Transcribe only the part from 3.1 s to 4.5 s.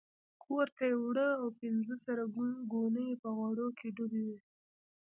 په غوړو کې ډوبې وې.